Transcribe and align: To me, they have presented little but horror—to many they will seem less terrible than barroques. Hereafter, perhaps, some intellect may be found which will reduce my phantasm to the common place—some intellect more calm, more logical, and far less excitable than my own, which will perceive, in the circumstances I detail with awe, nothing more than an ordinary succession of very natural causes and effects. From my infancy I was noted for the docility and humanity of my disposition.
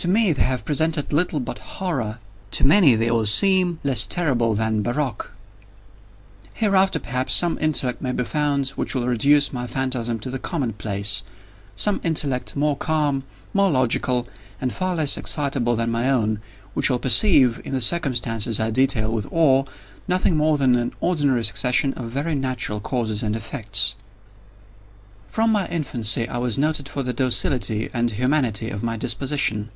To 0.00 0.08
me, 0.08 0.32
they 0.32 0.44
have 0.44 0.64
presented 0.64 1.12
little 1.12 1.40
but 1.40 1.58
horror—to 1.58 2.66
many 2.66 2.94
they 2.94 3.10
will 3.10 3.26
seem 3.26 3.80
less 3.84 4.06
terrible 4.06 4.54
than 4.54 4.80
barroques. 4.82 5.28
Hereafter, 6.54 6.98
perhaps, 6.98 7.34
some 7.34 7.58
intellect 7.60 8.00
may 8.00 8.12
be 8.12 8.24
found 8.24 8.70
which 8.80 8.94
will 8.94 9.06
reduce 9.06 9.52
my 9.52 9.66
phantasm 9.66 10.18
to 10.20 10.30
the 10.30 10.38
common 10.38 10.72
place—some 10.72 12.00
intellect 12.02 12.56
more 12.56 12.78
calm, 12.78 13.24
more 13.52 13.70
logical, 13.70 14.26
and 14.58 14.72
far 14.72 14.96
less 14.96 15.18
excitable 15.18 15.76
than 15.76 15.90
my 15.90 16.08
own, 16.10 16.40
which 16.72 16.88
will 16.88 16.98
perceive, 16.98 17.60
in 17.62 17.74
the 17.74 17.80
circumstances 17.82 18.58
I 18.58 18.70
detail 18.70 19.12
with 19.12 19.28
awe, 19.30 19.64
nothing 20.08 20.34
more 20.34 20.56
than 20.56 20.76
an 20.76 20.94
ordinary 21.00 21.44
succession 21.44 21.92
of 21.92 22.10
very 22.10 22.34
natural 22.34 22.80
causes 22.80 23.22
and 23.22 23.36
effects. 23.36 23.96
From 25.28 25.52
my 25.52 25.68
infancy 25.68 26.26
I 26.26 26.38
was 26.38 26.58
noted 26.58 26.88
for 26.88 27.02
the 27.02 27.12
docility 27.12 27.90
and 27.92 28.12
humanity 28.12 28.70
of 28.70 28.82
my 28.82 28.96
disposition. 28.96 29.70